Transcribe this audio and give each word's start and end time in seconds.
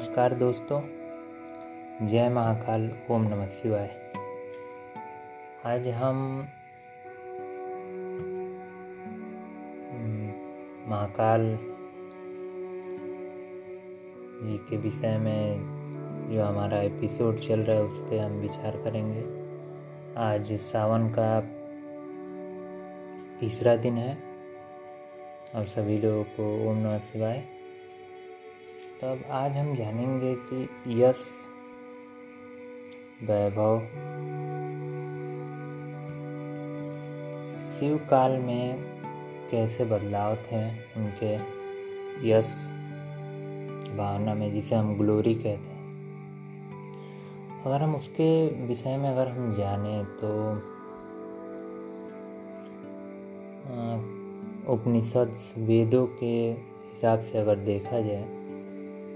नमस्कार 0.00 0.34
दोस्तों। 0.34 0.82
जय 2.08 2.28
महाकाल, 2.28 2.98
ओम 3.10 3.22
नमः 3.22 3.48
शिवाय। 3.48 3.90
आज 5.66 5.88
हम 5.88 6.48
महाकाल 10.86 11.58
जी 14.42 14.58
के 14.58 14.76
विषय 14.76 15.18
में 15.18 15.58
जो 16.32 16.42
हमारा 16.42 16.80
एपिसोड 16.80 17.38
चल 17.38 17.60
रहा 17.60 17.76
है, 17.76 17.82
उस 17.82 18.00
पर 18.00 18.18
हम 18.18 18.32
विचार 18.32 18.76
करेंगे। 18.76 19.20
आज 20.16 20.52
सावन 20.52 21.14
का 21.18 21.40
तीसरा 23.38 23.76
दिन 23.76 23.94
है। 23.94 24.18
और 25.54 25.66
सभी 25.66 25.98
लोगों 25.98 26.24
को 26.24 26.70
ओम 26.70 26.76
नमः 26.76 26.98
शिवाय। 26.98 27.59
तब 29.02 29.22
आज 29.30 29.56
हम 29.56 29.76
जानेंगे 29.76 30.34
कि 30.34 30.62
यश 31.02 31.20
वैभव 33.22 33.78
शिव 37.70 37.96
काल 38.10 38.32
में 38.32 38.82
कैसे 39.50 39.84
बदलाव 39.84 40.34
थे 40.36 40.64
उनके? 40.70 41.34
यश 42.28 42.50
भावना 43.96 44.34
में 44.34 44.52
जिसे 44.52 44.74
हम 44.76 44.98
ग्लोरी 44.98 45.34
कहते 45.34 45.50
हैं। 45.50 45.80
अगर 47.66 47.82
हम 47.82 47.94
उसके 47.94 48.28
विषय 48.66 48.96
में 48.96 49.08
अगर 49.10 49.28
हम 49.28 49.54
जाने 49.54 50.04
तो 50.04 50.50
उपनिषद 54.72 55.34
वेदों 55.58 56.06
के 56.06 56.34
हिसाब 56.50 57.18
से 57.18 57.38
अगर 57.38 57.56
देखा 57.56 58.00
जाए 58.00 58.39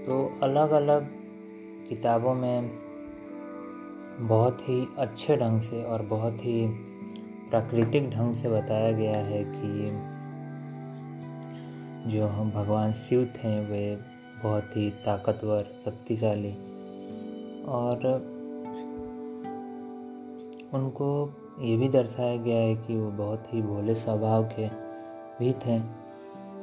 तो 0.05 0.39
अलग 0.43 0.71
अलग 0.71 1.07
किताबों 1.89 2.33
में 2.33 2.69
बहुत 4.21 4.61
ही 4.61 4.87
अच्छे 4.99 5.35
ढंग 5.37 5.61
से 5.61 5.83
और 5.83 6.01
बहुत 6.01 6.33
ही 6.33 6.65
प्राकृतिक 7.49 8.09
ढंग 8.09 8.33
से 8.33 8.49
बताया 8.49 8.91
गया 8.91 9.17
है 9.17 9.43
कि 9.43 9.89
जो 12.11 12.27
हम 12.27 12.51
भगवान 12.51 12.91
शिव 12.91 13.25
थे, 13.25 13.55
वे 13.65 13.97
बहुत 14.43 14.77
ही 14.77 14.89
ताकतवर, 15.05 15.63
शक्तिशाली 15.85 16.53
और 17.69 18.07
उनको 20.73 21.09
ये 21.59 21.77
भी 21.77 21.89
दर्शाया 21.89 22.35
गया 22.37 22.59
है 22.59 22.75
कि 22.75 22.97
वो 22.97 23.11
बहुत 23.17 23.53
ही 23.53 23.61
भोले 23.61 23.95
स्वभाव 23.95 24.49
के 24.59 24.67
भी 25.39 25.53
थे, 25.65 25.77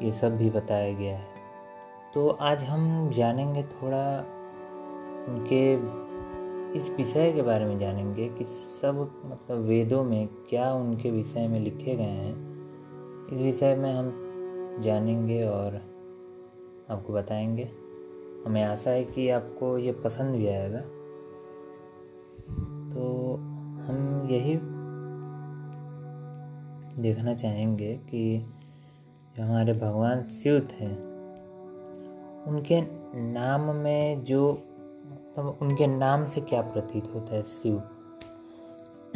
ये 0.06 0.12
सब 0.12 0.36
भी 0.36 0.50
बताया 0.50 0.92
गया 0.92 1.16
है। 1.16 1.41
तो 2.14 2.28
आज 2.28 2.64
हम 2.64 3.10
जानेंगे 3.10 3.62
थोड़ा 3.62 4.18
उनके 5.28 5.74
इस 6.77 6.91
विषय 6.91 7.32
के 7.32 7.42
बारे 7.42 7.64
में 7.64 7.78
जानेंगे 7.78 8.28
कि 8.28 8.44
सब 8.44 9.22
मतलब 9.27 9.58
वेदों 9.58 10.05
में 10.05 10.28
क्या 10.28 10.72
उनके 10.72 11.10
विषय 11.10 11.48
में 11.48 11.60
लिखे 11.60 11.94
गए 11.94 12.02
हैं। 12.02 12.34
इस 13.33 13.40
विषय 13.40 13.77
में 13.77 13.94
हम 13.94 14.12
जानेंगे 14.83 15.44
और 15.44 15.74
आपको 16.90 17.12
बताएँगे। 17.12 17.70
हमें 18.46 18.64
आशा 18.64 18.90
है 18.90 19.05
कि 19.05 19.28
आपको 19.28 19.78
ये 19.78 19.92
पसंद 19.92 20.36
भी 20.36 20.46
आएगा। 20.46 20.80
तो 22.94 23.34
हम 23.83 24.28
यही 24.30 24.55
देखना 27.02 27.34
चाहेंगे 27.34 27.96
कि 27.96 28.36
हमारे 29.40 29.72
भगवान 29.72 30.22
शिव 30.22 30.58
थे 30.60 31.11
उनके 32.46 32.82
नाम 33.20 33.60
में 33.60 34.24
जो 34.24 34.52
मतलब 34.52 35.58
उनके 35.62 35.86
नाम 35.86 36.27
से 36.27 36.40
क्या 36.40 36.62
प्रतीत 36.62 37.11
होता 37.14 37.34
है? 37.34 37.42
शिव। 37.42 37.83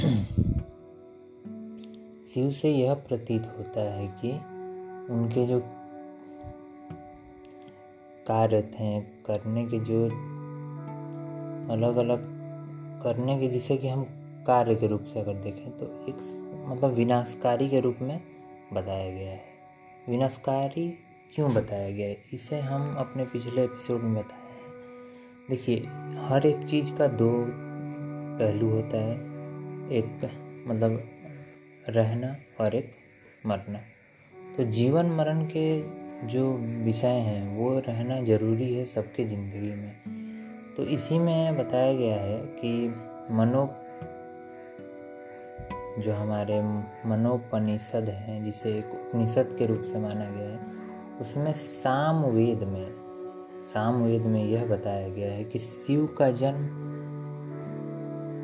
शिव 2.23 2.51
से 2.51 2.71
यह 2.71 2.95
प्रतीत 2.95 3.53
होता 3.59 3.81
है 3.81 4.09
कि 4.09 4.33
उनके 5.13 5.47
जो 5.47 5.63
कार्य 8.27 8.63
थे, 8.63 9.01
करने 9.01 9.67
के 9.67 9.79
जो 9.79 10.07
अलग 11.73 11.97
अलग 11.97 12.37
करने 13.03 13.39
के 13.39 13.49
जिसे 13.49 13.77
कि 13.77 13.89
हम 13.89 14.07
कार्य 14.47 14.75
के 14.75 14.87
रूप 14.87 15.05
से 15.05 15.21
अगर 15.21 15.35
देखें 15.35 15.71
तो 15.71 15.85
एक 15.85 16.47
मतलब 16.69 16.91
विनाशकारी 16.91 17.69
के 17.69 17.81
रूप 17.81 17.97
में 18.01 18.21
बताया 18.73 19.11
गया 19.11 19.31
है। 19.31 19.43
विनाशकारी 20.09 20.99
क्यों 21.35 21.55
बताया 21.55 21.91
गया 21.91 22.07
है? 22.09 22.25
इसे 22.33 22.61
हम 22.61 22.95
अपने 22.95 23.25
पिछले 23.25 23.65
एपिसोड 23.65 24.03
में 24.03 24.15
बताए 24.15 24.41
हैं। 24.41 24.57
देखिए, 25.51 25.77
हर 26.21 26.47
एक 26.47 26.67
चीज़ 26.67 26.93
का 26.95 27.07
दो 27.07 27.47
पहलू 28.39 28.71
होता 28.71 28.99
है। 28.99 29.15
एक 29.93 30.31
मतलब 30.67 31.11
रहना 31.89 32.37
और 32.61 32.75
एक 32.75 32.85
मरना। 33.47 33.79
तो 34.57 34.65
जीवन 34.65 35.07
मरण 35.07 35.45
के 35.45 35.83
जो 36.29 36.53
विषय 36.85 37.09
हैं, 37.09 37.57
वो 37.57 37.79
रहना 37.79 38.21
ज़रूरी 38.21 38.75
है 38.75 38.85
सबके 38.85 39.25
ज़िंदगी 39.25 39.69
में। 39.69 39.93
तो 40.77 40.83
इसी 40.83 41.19
में 41.19 41.59
बताया 41.59 41.93
गया 41.93 42.17
है 42.17 42.39
कि 42.43 42.89
मनो, 43.31 43.67
जो 46.03 46.13
हमारे 46.13 46.63
मनोपनिषद 47.09 48.09
हैं, 48.09 48.45
जिसे 48.45 48.69
एक 48.69 48.87
उपनिषद 48.87 49.57
के 49.59 49.67
रूप 49.67 49.81
से 49.81 50.01
माना 50.01 50.31
गया 50.31 50.49
है 50.49 50.76
उसमें 51.21 51.53
साम 51.53 52.25
वेद 52.25 52.59
में 52.59 52.95
साम 53.67 54.03
वेद 54.03 54.23
में 54.23 54.45
यह 54.45 54.65
बताया 54.65 55.09
गया 55.09 55.33
है 55.33 55.45
कि 55.45 55.59
शिव 55.59 56.07
का 56.07 56.31
जन्म 56.31 56.87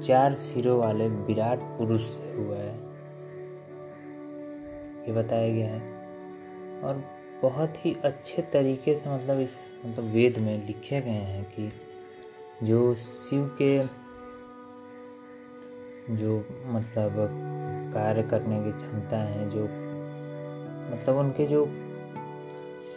चार 0.07 0.35
सिरों 0.35 0.79
वाले 0.79 1.09
विराट 1.09 1.59
पुरुष 1.59 2.01
से 2.01 2.43
हुआ 2.43 2.57
है। 2.57 2.75
ये 5.07 5.13
बताया 5.13 5.53
गया 5.53 5.69
है। 5.69 5.93
और 6.81 7.05
बहुत 7.43 7.87
ही 7.87 7.97
अच्छे 8.05 8.43
तरीके 8.43 8.95
से 8.95 9.15
मतलब 9.15 9.41
इस 9.41 9.51
मतलब 9.87 10.05
वेद 10.05 10.39
में 10.39 10.67
लिखे 10.67 11.01
गए 11.01 11.11
हैं 11.11 11.45
कि 11.45 11.73
जो 12.67 12.95
शिव 12.95 13.47
के 13.63 14.03
जो 16.17 16.45
मतलब 16.67 17.15
कार्य 17.95 18.23
करने 18.23 18.65
की 18.65 18.73
क्षमता 18.73 19.17
है, 19.17 19.51
जो 19.51 19.65
मतलब 20.93 21.17
उनके 21.17 21.47
जो 21.47 21.67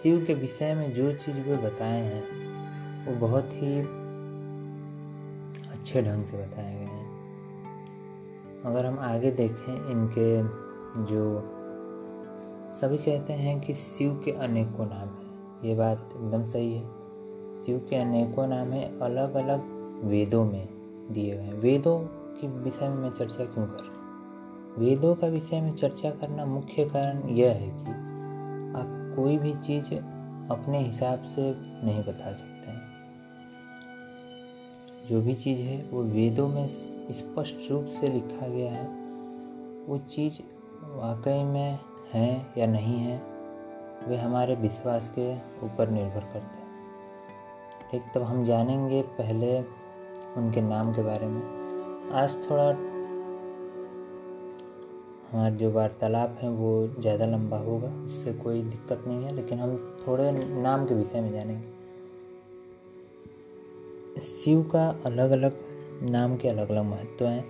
शिव 0.06 0.24
के 0.26 0.34
विषय 0.34 0.74
में 0.74 0.94
जो 0.94 1.12
चीज़ 1.12 1.40
वे 1.40 1.58
बताए 1.58 2.02
हैं, 2.02 2.24
वो 3.06 3.28
बहुत 3.28 3.50
ही 3.54 3.80
अच्छे 5.72 6.02
ढंग 6.02 6.26
से 6.26 6.38
बताए 6.38 6.74
गए 6.74 6.82
हैं। 6.82 7.10
अगर 8.66 8.86
हम 8.86 9.00
आगे 9.00 9.32
देखें 9.32 9.90
इनके 9.90 10.42
जो, 11.04 11.42
सभी 12.82 12.98
कहते 12.98 13.34
हैं 13.34 13.62
कि 13.62 13.74
शिव 13.74 14.22
के 14.26 14.32
अनेकों 14.32 14.86
नाम 14.86 15.10
हैं। 15.10 15.62
ये 15.64 15.76
बात 15.76 16.14
एकदम 16.18 16.48
सही 16.48 16.74
है। 16.74 16.82
शिव 17.66 17.88
के 17.90 17.96
अनेकों 17.96 18.48
नाम 18.48 18.68
हैं 18.68 19.00
अलग 19.00 19.34
अलग 19.34 19.64
वेदों 20.06 20.46
में 20.46 20.70
दिए 21.12 21.36
गए 21.36 21.42
हैं। 21.42 21.54
वेदों 21.54 22.00
के 22.10 22.48
विषय 22.48 22.90
में 22.90 22.98
मैं 22.98 23.12
चर्चा 23.12 23.46
क्यों 23.46 23.68
कर 23.68 23.80
रहा 23.80 23.86
हूँ? 23.86 24.86
वेदों 24.86 25.16
का 25.16 25.28
विषय 25.28 25.62
में 25.62 25.76
चर्चा 25.76 26.10
करना 26.10 26.46
मुख्य 26.46 26.86
कारण 26.86 27.30
यह 27.30 27.52
है 27.52 27.70
कि 27.70 27.92
आप 28.80 29.02
कोई 29.16 29.38
भी 29.38 29.54
चीज़ 29.54 29.86
अपने 30.52 30.80
हिसाब 30.80 31.24
से 31.24 31.54
नहीं 31.86 32.04
बता 32.04 32.34
सकते 32.34 32.72
हैं। 32.72 32.82
जो 35.10 35.22
भी 35.22 35.34
चीज़ 35.34 35.60
है, 35.60 35.90
वो 35.90 36.04
वेदों 36.04 36.48
में 36.48 36.68
स्पष्ट 37.12 37.72
रूप 37.72 37.86
से 37.86 38.08
लिखा 38.08 38.48
गया 38.48 38.72
है। 38.72 38.88
वो 39.90 39.98
चीज़ 39.98 40.40
वाकई 40.84 41.44
में 41.44 41.80
है 42.14 42.54
या 42.58 42.68
नहीं 42.68 43.00
है, 43.00 43.24
वे 44.08 44.18
हमारे 44.18 44.56
विश्वास 44.56 45.14
के 45.20 45.36
ऊपर 45.66 45.90
निर्भर 45.90 46.20
करते 46.20 46.40
हैं। 46.40 46.66
ठीक 47.92 48.02
तब 48.16 48.22
हम 48.22 48.46
जानेंगे 48.46 49.02
पहले 49.02 49.60
उनके 50.38 50.62
नाम 50.62 50.94
के 50.94 51.02
बारे 51.02 51.28
में। 51.28 51.42
आज 52.12 52.38
थोड़ा 52.50 52.95
हमारा 55.32 55.50
जो 55.56 55.72
वार्तालाप 55.72 56.40
है 56.42 56.50
वो 56.52 56.72
ज़्यादा 57.00 57.26
लंबा 57.26 57.58
होगा 57.58 57.88
उससे 57.88 58.34
कोई 58.34 58.62
दिक्कत 58.64 59.04
नहीं 59.08 59.24
है, 59.24 59.36
लेकिन 59.36 59.60
हम 59.60 59.76
थोड़े 60.08 60.32
नाम 60.62 60.86
के 60.86 60.96
विषय 60.96 61.22
में 61.22 61.32
जानेंगे। 61.32 61.74
शिव 64.24 64.62
का 64.64 64.88
अलग 65.06 65.32
अलग 65.32 65.58
नाम 66.04 66.36
के 66.38 66.48
अलग 66.50 66.70
अलग 66.70 66.86
महत्व 66.86 67.26
हैं। 67.26 67.44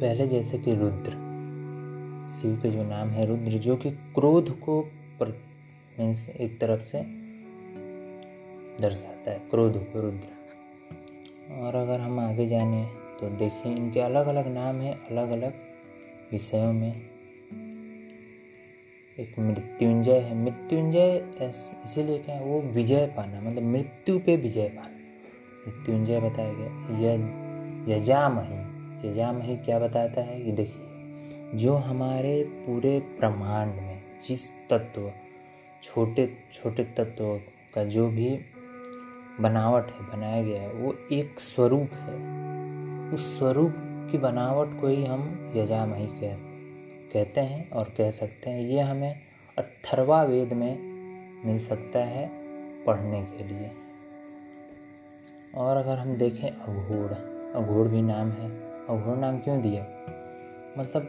पहले 0.00 0.26
जैसे 0.28 0.58
कि 0.58 0.74
रुद्र। 0.74 1.10
शिव 2.32 2.58
के 2.62 2.70
जो 2.70 2.82
नाम 2.84 3.08
है 3.08 3.26
रुद्र, 3.26 3.58
जो 3.58 3.76
कि 3.76 3.90
क्रोध 4.14 4.50
को 4.60 4.80
मीन्स 5.98 6.28
एक 6.30 6.58
तरफ़ 6.60 6.82
से 6.82 7.02
दर्शाता 8.80 9.30
है, 9.30 9.38
क्रोध 9.50 9.76
को 9.86 10.00
रुद्र। 10.00 10.28
और 11.56 11.74
अगर 11.76 12.00
हम 12.00 12.18
आगे 12.20 12.46
जाने 12.46 12.84
तो 13.20 13.28
देखिए 13.38 13.72
इनके 13.72 14.00
अलग 14.00 14.26
अलग 14.26 14.46
नाम 14.54 14.76
हैं 14.76 14.94
अलग 15.06 15.30
अलग 15.32 15.52
विषयों 16.32 16.72
में 16.72 16.92
एक 19.20 19.34
मृत्युंजय 19.38 20.18
है। 20.18 20.34
मृत्युंजय 20.44 21.20
इसीलिए 21.42 22.18
क्या 22.18 22.34
है, 22.34 22.44
वो 22.44 22.60
विजय 22.60 23.06
पाना 23.16 23.40
मतलब 23.40 23.62
मृत्यु 23.62 24.18
पे 24.18 24.36
विजय 24.36 24.68
पाना। 24.68 24.88
मृत्युंजय 25.66 26.20
बताया 26.20 26.52
गया 26.52 27.96
यजामही 27.96 29.08
यजामही 29.08 29.56
क्या 29.56 29.78
बताता 29.78 30.20
है 30.20 30.40
कि 30.42 30.52
देखिए, 30.52 31.58
जो 31.58 31.74
हमारे 31.74 32.42
पूरे 32.48 32.98
ब्रह्मांड 32.98 33.74
में 33.74 33.98
जिस 34.28 34.48
तत्व, 34.70 35.10
छोटे 35.84 36.26
छोटे 36.54 36.84
तत्व 36.84 37.40
का 37.74 37.84
जो 37.84 38.08
भी 38.08 38.38
बनावट 39.40 39.86
है, 39.86 40.06
बनाया 40.12 40.42
गया 40.42 40.62
है, 40.62 40.72
वो 40.72 40.94
एक 41.12 41.40
स्वरूप 41.40 41.88
है। 41.92 42.14
उस 43.10 43.38
स्वरूप 43.38 43.74
की 44.12 44.18
बनावट 44.18 44.80
को 44.80 44.88
ही 44.88 45.04
हम 45.04 45.52
यजामही 45.56 46.06
कह, 46.06 46.36
कहते 47.12 47.40
हैं 47.40 47.70
और 47.70 47.84
कह 47.84 48.10
सकते 48.10 48.50
हैं। 48.50 48.60
ये 48.60 48.80
हमें 48.80 49.16
अथर्वा 49.58 50.22
वेद 50.22 50.52
में 50.52 50.78
मिल 51.46 51.66
सकता 51.66 51.98
है 51.98 52.30
पढ़ने 52.84 53.22
के 53.22 53.44
लिए। 53.44 53.70
और 55.54 55.76
अगर 55.76 55.98
हम 55.98 56.16
देखें 56.16 56.50
अघोड़ 56.50 57.12
अघोड़ 57.52 57.88
भी 57.88 58.02
नाम 58.02 58.30
है। 58.30 58.60
अघोड़ 58.62 59.16
नाम 59.16 59.38
क्यों 59.38 59.62
दिया? 59.62 59.82
मतलब 60.78 61.02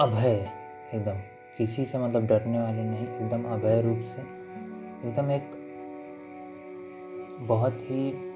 अभय, 0.00 0.48
एकदम। 0.94 1.16
किसी 1.58 1.84
से 1.84 1.98
मतलब 1.98 2.26
डरने 2.26 2.60
वाले 2.60 2.82
नहीं, 2.82 3.08
एकदम 3.08 3.44
अभय 3.44 3.82
रूप 3.82 3.98
से। 3.98 4.22
एकदम 5.08 5.30
एक 5.30 5.50
बहुत 7.40 7.74
ही 7.74 8.29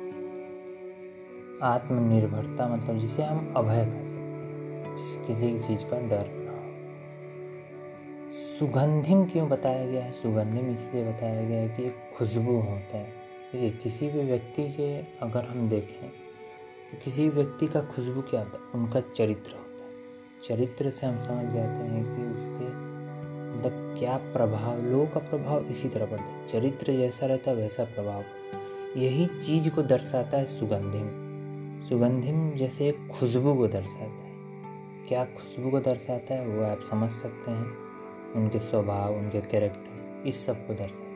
आत्मनिर्भरता 1.63 2.77
मतलब 2.77 2.99
जिसे 2.99 3.23
हम 3.23 3.53
अभय 3.57 3.85
कर 3.85 3.93
सकते 3.93 5.33
हैं। 5.33 5.59
किसी 5.59 5.69
चीज़ 5.69 5.91
का 5.91 5.99
डर 5.99 6.25
ना 6.27 6.51
हो। 6.51 6.65
सुगंधिम 8.59 9.25
क्यों 9.25 9.49
बताया 9.49 9.87
गया 9.87 10.05
है? 10.05 10.11
सुगंधिम 10.11 10.67
इसलिए 10.67 11.09
बताया 11.09 11.45
गया 11.45 11.63
है 11.63 11.69
कि 11.69 11.85
एक 11.85 11.95
खुशबू 12.19 12.57
होता 12.57 12.99
है। 12.99 13.07
देखिए, 13.53 13.71
किसी 13.71 14.09
भी 14.09 14.23
व्यक्ति 14.23 14.69
के 14.69 14.99
अगर 14.99 15.45
हम 15.45 15.69
देखें 15.69 16.09
तो 16.09 16.99
किसी 17.05 17.29
व्यक्ति 17.29 17.67
का 17.67 17.81
खुशबू 17.81 18.21
क्या 18.21 18.41
होता 18.41 18.57
है? 18.57 18.83
उनका 18.83 19.01
चरित्र 19.01 19.51
होता 19.51 19.85
है। 19.85 19.85
चरित्र 20.49 20.91
से 20.91 21.07
हम 21.07 21.19
समझ 21.19 21.45
जाते 21.55 21.85
हैं 21.85 22.05
कि 22.05 22.23
उसके 22.23 22.95
मतलब 23.59 23.97
क्या 23.99 24.17
प्रभाव, 24.17 24.83
लोगों 24.83 25.07
का 25.07 25.21
प्रभाव 25.21 25.65
इसी 25.65 25.89
तरह 25.89 26.07
पड़ता 26.07 26.25
है। 26.25 26.47
चरित्र 26.47 26.93
जैसा 26.93 27.27
रहता 27.27 27.51
है, 27.51 27.57
वैसा 27.57 27.85
प्रभाव। 27.85 28.25
यही 29.01 29.27
चीज़ 29.27 29.69
को 29.69 29.83
दर्शाता 29.83 30.39
है 30.39 30.47
सुगंधिम। 30.47 31.24
सुगंधिम 31.89 32.51
जैसे 32.51 32.89
एक 32.89 33.09
खुशबू 33.09 33.55
को 33.55 33.67
दर्शाता 33.67 34.05
है। 34.05 34.33
क्या 35.09 35.25
खुशबू 35.25 35.71
को 35.71 35.81
दर्शाता 35.81 36.35
है 36.35 36.47
वो 36.47 36.65
आप 36.65 36.81
समझ 36.81 37.11
सकते 37.11 37.51
हैं। 37.51 37.67
उनके 38.35 38.59
स्वभाव, 38.59 39.15
उनके 39.15 39.41
कैरेक्टर 39.41 40.23
इस 40.27 40.47
सबको 40.47 40.75
दर्शाता 40.75 41.05
है। 41.05 41.15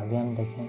आगे 0.00 0.16
हम 0.16 0.34
देखें। 0.34 0.68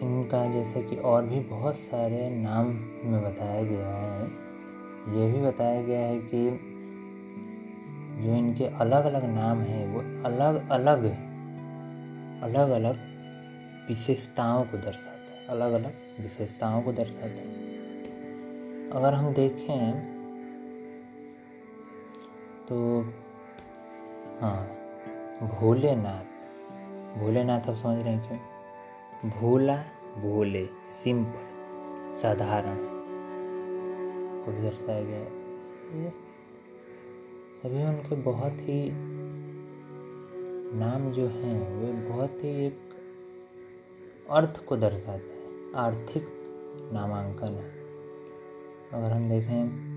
इनका 0.00 0.50
जैसे 0.50 0.82
कि 0.82 0.96
और 0.96 1.24
भी 1.24 1.40
बहुत 1.40 1.76
सारे 1.76 2.30
नाम 2.30 2.66
में 3.10 3.22
बताया 3.22 3.62
गया 3.62 3.88
है। 3.88 4.24
ये 5.20 5.32
भी 5.32 5.40
बताया 5.46 5.82
गया 5.82 6.00
है 6.00 6.18
कि 6.18 6.50
जो 8.22 8.36
इनके 8.36 8.64
अलग 8.64 9.04
अलग 9.04 9.24
नाम 9.24 9.58
हैं, 9.58 9.88
वो 9.88 10.00
अलग 10.00 10.70
अलग 10.70 11.04
अलग 12.42 12.70
अलग 12.70 12.96
विशेषताओं 13.88 14.64
को 14.64 14.76
दर्शाते 14.78 15.10
हैं। 15.10 15.19
अलग 15.50 15.72
अलग 15.72 15.92
विशेषताओं 16.20 16.82
को 16.82 16.92
दर्शाते 16.92 17.28
हैं। 17.28 18.90
अगर 18.90 19.14
हम 19.14 19.34
देखें 19.34 19.92
तो 22.68 23.00
हाँ 24.40 24.66
भोलेनाथ। 25.42 26.24
भोलेनाथ 27.18 27.60
आप 27.60 27.74
समझ 27.74 28.02
रहे 28.02 28.14
हैं 28.14 28.28
क्यों? 28.28 28.40
भोला 29.30 29.76
भोले 30.18 30.68
सिंपल, 30.84 32.14
साधारण। 32.14 32.90
को 34.44 34.52
भी 34.52 34.62
दर्शाया 34.62 35.04
गया 35.04 35.18
है। 35.18 36.10
सभी 37.56 37.84
उनके 37.84 38.16
बहुत 38.16 38.52
ही 38.52 38.90
नाम 40.78 41.12
जो 41.12 41.26
हैं, 41.26 41.76
वे 41.76 42.08
बहुत 42.08 42.44
ही 42.44 42.66
एक 42.66 42.78
अर्थ 44.30 44.64
को 44.64 44.76
दर्शाते 44.76 45.32
हैं। 45.32 45.39
आर्थिक 45.74 46.28
नामांकन 46.92 47.46
है। 47.46 47.80
अगर 48.92 49.12
हम 49.12 49.28
देखें, 49.30 49.90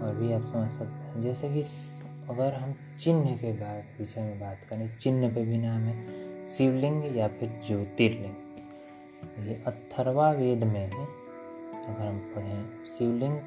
और 0.00 0.14
भी 0.14 0.32
आप 0.32 0.40
समझ 0.40 0.70
सकते 0.70 0.94
हैं, 0.94 1.22
जैसे 1.22 1.48
कि 1.48 1.62
अगर 2.30 2.54
हम 2.54 2.74
चिन्ह 3.00 3.36
के 3.36 3.52
बाद 3.52 3.84
विषय 3.98 4.20
में 4.20 4.40
बात 4.40 4.56
करें, 4.70 4.98
चिन्ह 4.98 5.34
पे 5.34 5.44
भी 5.44 5.58
नाम 5.58 5.80
है, 5.80 6.24
शिवलिंग 6.46 7.16
या 7.16 7.28
फिर 7.28 7.62
ज्योतिर्लिंग। 7.66 8.34
ये 9.48 9.54
अथर्वा 9.54 10.32
वेद 10.32 10.64
में 10.64 10.90
अगर 10.90 12.06
हम 12.06 12.18
पढ़ें, 12.18 12.68
शिवलिंग 12.98 13.38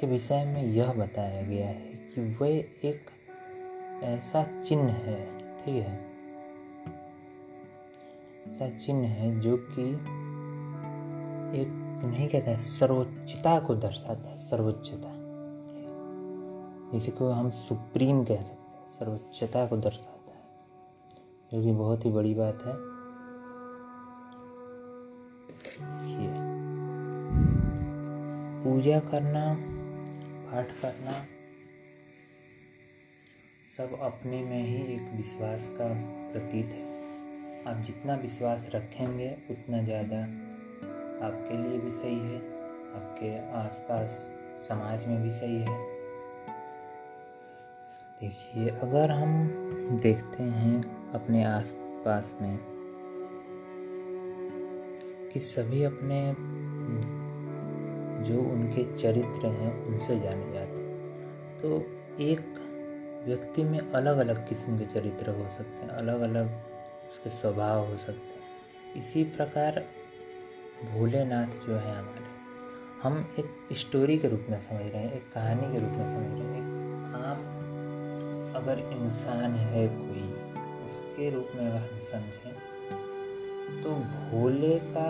के 0.00 0.06
विषय 0.06 0.44
में 0.44 0.62
यह 0.62 0.92
बताया 0.92 1.42
गया 1.42 1.68
है 1.68 1.80
कि 1.80 2.36
वह 2.40 2.48
एक 2.88 3.00
ऐसा 4.02 4.62
चिन्ह 4.62 4.88
है, 4.88 5.38
ठीक 5.64 5.86
है? 5.86 6.11
ऐसा 8.52 8.78
चिन्ह 8.78 9.08
है 9.08 9.40
जो 9.40 9.56
कि 9.56 9.90
एक 11.60 11.68
नहीं 12.04 12.28
कहता 12.28 12.50
है, 12.50 12.56
सर्वोच्चता 12.56 13.60
को 13.60 13.74
दर्शाता 13.74 14.30
है, 14.30 14.36
सर्वोच्चता। 14.36 15.22
इसी 16.96 17.10
को 17.10 17.28
हम 17.28 17.50
सुप्रीम 17.50 18.24
कह 18.24 18.42
सकते 18.42 18.62
हैं, 18.62 18.92
सर्वोच्चता 18.98 19.66
को 19.66 19.76
दर्शाता 19.76 20.30
है। 20.30 20.44
जो 21.52 21.62
कि 21.62 21.72
बहुत 21.72 22.04
ही 22.06 22.10
बड़ी 22.10 22.34
बात 22.34 22.54
है। 22.54 22.72
पूजा 28.64 29.00
करना, 29.00 29.56
पाठ 30.50 30.66
करना, 30.66 31.24
सब 33.76 33.98
अपने 34.02 34.44
में 34.44 34.64
ही 34.64 34.94
एक 34.94 35.12
विश्वास 35.16 35.60
का 35.62 35.88
प्रतीत 36.32 36.66
है। 36.66 36.91
आप 37.66 37.82
जितना 37.86 38.14
विश्वास 38.14 38.66
रखेंगे, 38.74 39.28
उतना 39.50 39.82
ज़्यादा 39.82 40.20
आपके 41.26 41.56
लिए 41.56 41.78
भी 41.78 41.90
सही 41.90 42.18
है। 42.20 42.38
आपके 42.92 43.28
आसपास 43.58 44.16
समाज 44.68 45.04
में 45.06 45.22
भी 45.22 45.30
सही 45.30 45.60
है। 45.60 45.76
देखिए, 48.20 48.68
अगर 48.68 49.10
हम 49.10 50.00
देखते 50.02 50.42
हैं 50.42 50.82
अपने 51.14 51.44
आसपास 51.44 52.34
में 52.42 52.56
कि 55.32 55.40
सभी 55.40 55.82
अपने 55.84 56.20
जो 58.26 58.40
उनके 58.42 58.84
चरित्र 58.98 59.46
हैं, 59.52 59.72
उनसे 59.84 60.18
जाने 60.20 60.52
जाते 60.52 60.76
हैं 60.76 61.60
तो 61.62 61.78
एक 62.24 62.40
व्यक्ति 63.26 63.62
में 63.62 63.78
अलग 63.80 64.18
अलग 64.18 64.48
किस्म 64.48 64.78
के 64.78 64.84
चरित्र 64.84 65.30
हो 65.30 65.44
सकते 65.56 65.86
हैं 65.86 65.92
अलग 65.92 66.20
अलग 66.20 66.70
उसके 67.22 67.30
स्वभाव 67.30 67.80
हो 67.80 67.96
सकते 67.96 68.28
हैं। 68.28 68.94
इसी 68.96 69.22
प्रकार 69.24 69.76
भोलेनाथ 70.84 71.66
जो 71.66 71.74
है 71.74 71.92
हमारे, 71.92 72.30
हम 73.02 73.18
एक 73.38 73.76
स्टोरी 73.78 74.16
के 74.18 74.28
रूप 74.28 74.46
में 74.50 74.58
समझ 74.60 74.80
रहे 74.82 75.02
हैं, 75.02 75.12
एक 75.12 75.28
कहानी 75.34 75.72
के 75.72 75.80
रूप 75.80 75.92
में 75.92 76.08
समझ 76.08 76.40
रहे 76.40 76.48
हैं। 76.48 76.64
आम 77.20 77.38
अगर 78.56 78.82
इंसान 78.96 79.54
है 79.66 79.86
कोई, 79.88 80.24
उसके 80.86 81.30
रूप 81.30 81.52
में 81.56 81.64
अगर 81.66 81.78
हम 81.78 81.98
समझें 82.00 82.60
तो 83.82 83.90
भोले 84.30 84.78
का 84.90 85.08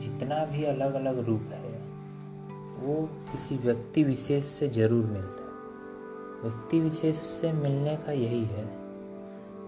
जितना 0.00 0.44
भी 0.44 0.64
अलग 0.66 0.94
अलग 0.94 1.24
रूप 1.26 1.50
है, 1.52 1.76
वो 2.78 3.02
किसी 3.32 3.56
व्यक्ति 3.58 4.04
विशेष 4.04 4.44
से 4.44 4.68
ज़रूर 4.68 5.04
मिलता 5.06 5.42
है। 5.42 5.46
व्यक्ति 6.42 6.80
विशेष 6.80 7.16
से 7.16 7.52
मिलने 7.54 7.96
का 7.96 8.12
यही 8.14 8.44
है। 8.46 8.66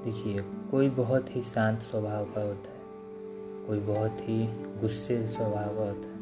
देखिए 0.05 0.43
कोई 0.71 0.89
बहुत 0.89 1.35
ही 1.37 1.41
शांत 1.43 1.81
स्वभाव 1.81 2.25
का 2.25 2.41
होता 2.41 2.71
है, 2.71 2.81
कोई 3.67 3.81
बहुत 3.87 4.21
ही 4.21 4.39
गुस्से 4.81 5.17
स्वभाव 5.27 5.77
का 5.77 5.85
होता 5.85 6.09
है। 6.09 6.19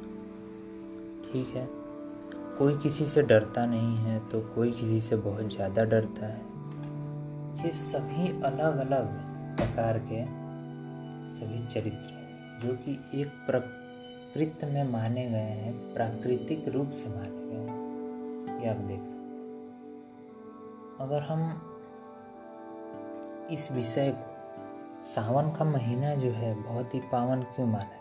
ठीक 1.24 1.48
है? 1.56 1.66
कोई 2.58 2.76
किसी 2.78 3.04
से 3.04 3.22
डरता 3.22 3.64
नहीं 3.66 3.96
है 3.96 4.18
तो 4.28 4.40
कोई 4.54 4.70
किसी 4.70 5.00
से 5.00 5.16
बहुत 5.18 5.52
ज़्यादा 5.54 5.84
डरता 5.84 6.26
है। 6.26 6.40
ये 7.58 7.70
सभी 7.72 8.28
अलग 8.42 8.78
अलग 8.78 9.06
प्रकार 9.56 9.98
के 10.02 10.24
सभी 11.30 11.58
चरित्र 11.66 12.10
हैं, 12.10 12.60
जो 12.60 12.74
कि 12.76 12.92
एक 13.20 13.28
प्रकृत 13.46 14.64
में 14.64 14.84
माने 14.90 15.28
गए 15.30 15.52
हैं, 15.56 15.72
प्राकृतिक 15.94 16.68
रूप 16.68 16.90
से 16.92 17.08
माने 17.08 17.44
गए 17.44 17.62
हैं। 17.62 18.62
ये 18.62 18.68
आप 18.68 18.80
देख 18.86 19.02
सकते 19.02 19.18
हैं। 19.18 19.26
अगर 21.00 21.22
हम 21.22 21.40
इस 23.50 23.70
विषय 23.72 24.10
को 24.12 24.27
सावन 25.02 25.50
का 25.50 25.64
महीना 25.64 26.14
जो 26.14 26.30
है 26.30 26.62
बहुत 26.62 26.94
ही 26.94 27.00
पावन 27.00 27.42
क्यों 27.42 27.66
माना 27.66 27.84
है? 27.84 28.00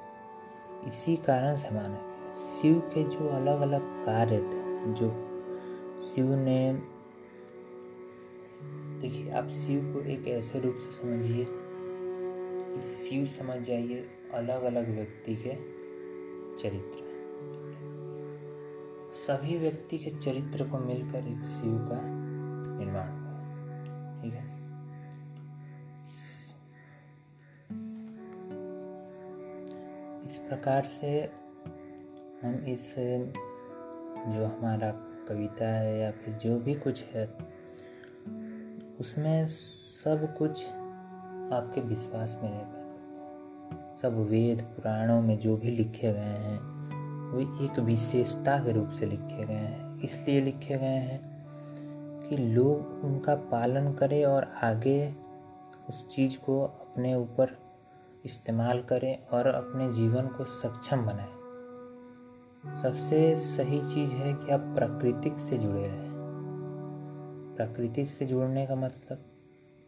इसी 0.87 1.15
कारण 1.15 1.57
से 1.57 1.75
माना 1.75 1.87
गया 1.87 2.31
शिव 2.31 2.79
के 2.79 3.03
जो 3.03 3.29
अलग 3.29 3.61
अलग 3.61 4.05
कार्य 4.05 4.37
थे, 4.37 4.93
जो 4.93 5.27
शिव 5.99 6.35
ने, 6.35 6.73
देखिए, 8.99 9.31
आप 9.31 9.49
शिव 9.49 9.93
को 9.93 10.09
एक 10.09 10.27
ऐसे 10.27 10.59
रूप 10.59 10.77
से 10.77 10.91
समझिए 10.91 11.47
कि 11.49 12.81
शिव 12.81 13.25
समझ 13.25 13.61
जाइए 13.61 14.07
अलग 14.33 14.63
अलग 14.63 14.95
व्यक्ति 14.95 15.35
के 15.35 15.77
चरित्र। 16.57 17.07
सभी 19.11 19.57
व्यक्ति 19.57 19.97
के 19.97 20.11
चरित्र 20.11 20.63
को 20.63 20.77
मिलकर 20.77 21.17
एक 21.17 21.43
शिव 21.43 21.77
का 21.77 22.16
प्रकार 30.49 30.85
से 30.85 31.29
हम 32.43 32.65
इस, 32.67 32.95
जो 34.27 34.45
हमारा 34.45 34.91
कविता 35.29 35.73
है 35.73 35.99
या 35.99 36.11
फिर 36.11 36.33
जो 36.33 36.59
भी 36.59 36.73
कुछ 36.73 37.03
है, 37.03 37.25
उसमें 38.99 39.47
सब 39.47 40.35
कुछ 40.37 40.65
आपके 41.53 41.81
विश्वास 41.81 42.39
में 42.43 42.49
निर्भर 42.51 42.87
सब 44.01 44.27
वेद 44.31 44.61
पुराणों 44.61 45.21
में 45.21 45.37
जो 45.37 45.57
भी 45.57 45.71
लिखे 45.71 46.13
गए 46.13 46.19
हैं, 46.19 46.59
वो 47.31 47.65
एक 47.65 47.79
विशेषता 47.79 48.59
के 48.59 48.71
रूप 48.71 48.91
से 48.91 49.05
लिखे 49.05 49.45
गए 49.45 49.53
हैं। 49.53 50.01
इसलिए 50.01 50.41
लिखे 50.41 50.77
गए 50.77 50.97
हैं 51.07 51.19
कि 52.29 52.37
लोग 52.37 53.05
उनका 53.05 53.35
पालन 53.35 53.93
करें 53.93 54.25
और 54.25 54.51
आगे 54.63 55.13
उस 55.89 56.15
चीज़ 56.15 56.37
को 56.37 56.61
अपने 56.61 57.15
ऊपर 57.15 57.66
इस्तेमाल 58.25 58.81
करें 58.81 59.27
और 59.27 59.47
अपने 59.47 59.93
जीवन 59.93 60.27
को 60.27 60.43
सक्षम 60.43 61.05
बनाएँ। 61.05 61.31
सबसे 62.81 63.37
सही 63.37 63.79
चीज़ 63.79 64.11
है 64.11 64.33
कि 64.33 64.51
आप 64.51 64.59
प्राकृतिक 64.59 65.33
से 65.33 65.57
जुड़े 65.57 65.87
रहें। 65.87 66.07
प्रकृति 67.57 68.05
से 68.05 68.25
जुड़ने 68.25 68.65
का 68.65 68.75
मतलब 68.75 69.17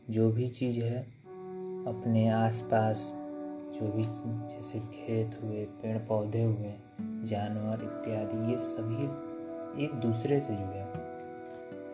जो 0.10 0.32
भी 0.32 0.50
चीज़ 0.50 0.84
है, 0.84 1.02
अपने 1.88 2.30
आसपास, 2.30 2.98
जो 3.76 3.92
भी 3.92 4.04
जैसे 4.04 4.80
खेत 4.80 5.40
हुए 5.44 5.66
पेड़ 5.66 5.98
पौधे 5.98 6.44
हुए, 6.44 6.76
जानवर 7.02 7.84
इत्यादि, 7.84 8.52
ये 8.52 8.58
सभी 8.58 9.04
एक 9.84 9.94
दूसरे 9.94 10.40
से 10.40 10.56
जुड़े 10.56 10.82
हुए 10.82 11.20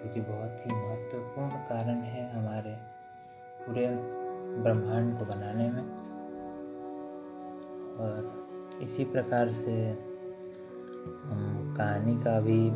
क्योंकि 0.02 0.22
बहुत 0.22 0.52
ही 0.52 0.72
महत्वपूर्ण 0.76 1.50
कारण 1.50 1.98
है 1.98 2.40
हमारे 2.40 2.78
पूरे 3.66 3.88
ब्रह्मांड 4.64 5.20
को 5.20 5.26
बनाने 5.26 5.70
में। 5.70 6.05
और 8.00 8.80
इसी 8.82 9.04
प्रकार 9.04 9.50
से 9.50 9.96
कहानी 11.78 12.16
का 12.16 12.40
भी 12.40 12.70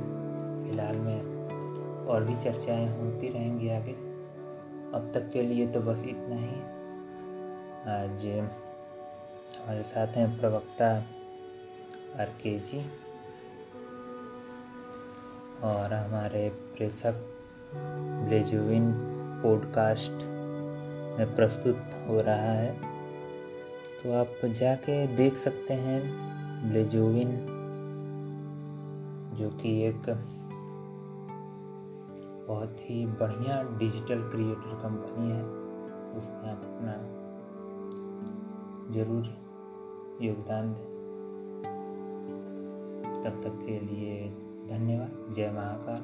फ़िलहाल 0.66 0.96
में 0.96 1.40
और 2.08 2.24
भी 2.24 2.36
चर्चाएँ 2.36 2.88
होती 2.98 3.28
रहेंगी 3.28 3.70
आगे। 3.70 3.94
अब 4.94 5.12
तक 5.14 5.30
के 5.34 5.42
लिए 5.42 5.68
तो 5.68 5.82
बस 5.82 6.04
इतना 6.04 6.36
ही। 6.36 6.80
आज 7.90 8.26
हमारे 9.60 9.84
साथ 9.84 10.08
हैं 10.08 10.40
प्रवक्ता 10.40 10.88
आर 12.20 12.26
के 12.26 12.60
जी 12.60 12.80
और 15.64 15.94
हमारे 15.94 16.50
प्रेषक 16.50 17.26
ब्लेजुविन 18.28 18.94
पॉडकास्ट 19.44 20.12
में 21.20 21.36
प्रस्तुत 21.36 21.78
हो 22.08 22.22
रहा 22.22 22.52
है। 22.52 22.89
तो 24.04 24.12
आप 24.12 24.46
जाके 24.46 25.08
देख 25.08 25.36
सकते 25.36 25.74
हैं 25.74 26.02
ब्लेजोविन, 26.70 27.32
जो 29.38 29.50
कि 29.50 29.82
एक 29.82 30.02
बहुत 32.48 32.76
ही 32.80 33.06
बढ़िया 33.06 33.78
डिजिटल 33.80 34.22
क्रिएटर 34.22 34.76
कंपनी 34.84 35.32
है। 35.32 35.44
उसमें 36.18 36.52
आप 36.52 36.62
अपना 36.64 36.94
ज़रूर 38.96 39.26
योगदान 40.22 40.74
दें। 40.74 40.90
तब 43.24 43.44
तक 43.44 43.66
के 43.66 43.80
लिए 43.80 44.30
धन्यवाद। 44.70 45.34
जय 45.34 45.52
महाकाल। 45.52 46.02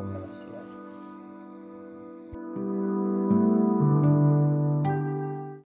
ओम 0.00 0.08
नमः 0.08 0.63